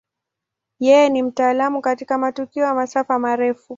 Yeye 0.79 1.09
ni 1.09 1.23
mtaalamu 1.23 1.81
katika 1.81 2.17
matukio 2.17 2.63
ya 2.63 2.73
masafa 2.75 3.19
marefu. 3.19 3.63